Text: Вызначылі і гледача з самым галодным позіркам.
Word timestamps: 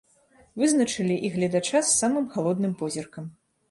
Вызначылі 0.61 1.19
і 1.29 1.33
гледача 1.35 1.77
з 1.77 1.89
самым 2.01 2.29
галодным 2.37 2.79
позіркам. 2.85 3.35